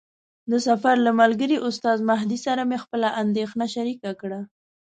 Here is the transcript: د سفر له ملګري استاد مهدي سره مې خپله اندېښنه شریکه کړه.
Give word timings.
د 0.51 0.53
سفر 0.67 0.95
له 1.05 1.11
ملګري 1.21 1.57
استاد 1.67 1.97
مهدي 2.09 2.39
سره 2.45 2.61
مې 2.69 2.77
خپله 2.83 3.07
اندېښنه 3.23 3.65
شریکه 3.75 4.11
کړه. 4.21 4.39